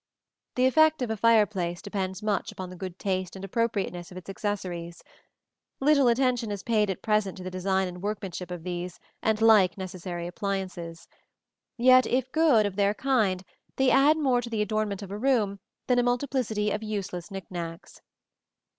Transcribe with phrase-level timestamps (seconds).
[0.55, 4.31] The effect of a fireplace depends much upon the good taste and appropriateness of its
[4.31, 5.03] accessories.
[5.79, 9.77] Little attention is paid at present to the design and workmanship of these and like
[9.77, 11.07] necessary appliances;
[11.77, 13.43] yet if good of their kind
[13.75, 17.45] they add more to the adornment of a room than a multiplicity of useless knick
[17.51, 18.01] knacks.